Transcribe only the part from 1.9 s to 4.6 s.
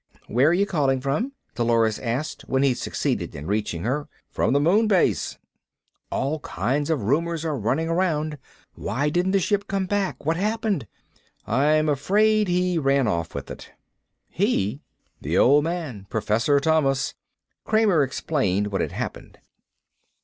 asked, when he succeeded in reaching her. "From the